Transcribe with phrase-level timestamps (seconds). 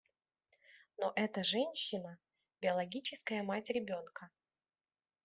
[0.97, 2.17] Но эта женщина–
[2.61, 4.31] биологическая мать ребенка.